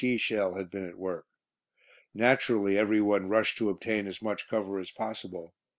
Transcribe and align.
E. 0.03 0.17
shell 0.17 0.55
had 0.55 0.71
been 0.71 0.83
at 0.89 0.97
work. 0.97 1.27
Naturally 2.11 2.75
every 2.75 2.99
one 2.99 3.29
rushed 3.29 3.59
to 3.59 3.69
obtain 3.69 4.07
as 4.07 4.19
much 4.19 4.49
cover 4.49 4.79
as 4.79 4.89
possible. 4.89 5.53